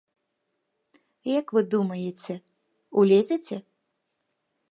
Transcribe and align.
Як 1.39 1.45
вы 1.57 1.61
думаеце, 1.75 2.33
улезеце? 3.01 3.57